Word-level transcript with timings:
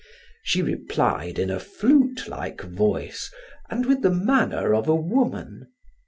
She 0.41 0.63
replied 0.63 1.37
in 1.37 1.51
a 1.51 1.59
flute 1.59 2.27
like 2.27 2.61
voice 2.61 3.29
and 3.69 3.85
with 3.85 4.01
the 4.01 4.09
manner 4.09 4.73
of 4.73 4.87
a 4.89 4.95
woman. 4.95 5.67